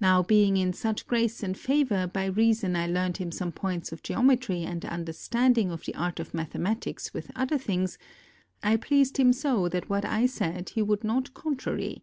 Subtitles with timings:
[0.00, 4.02] Now being in such grace and favor by reason I learned him some points of
[4.02, 7.96] geome try and understanding of the art of mathematics with other things,
[8.64, 12.02] I pleased him so that what I said he would not contrary.